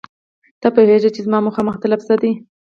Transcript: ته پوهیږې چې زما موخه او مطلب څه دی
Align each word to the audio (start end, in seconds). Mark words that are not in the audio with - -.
ته 0.61 0.67
پوهیږې 0.75 1.09
چې 1.15 1.21
زما 1.25 1.37
موخه 1.45 1.61
او 1.63 1.67
مطلب 1.69 1.99
څه 2.07 2.13
دی 2.21 2.31